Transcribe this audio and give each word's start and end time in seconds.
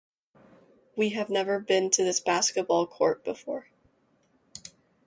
We 0.95 1.09
have 1.09 1.29
never 1.29 1.59
been 1.59 1.91
to 1.91 2.03
this 2.03 2.19
basketball 2.19 2.87
court 2.87 3.23
before. 3.23 3.67